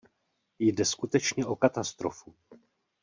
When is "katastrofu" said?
1.55-2.35